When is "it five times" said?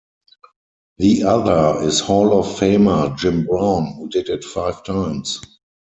4.29-5.39